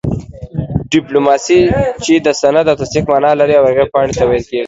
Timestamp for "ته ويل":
4.19-4.43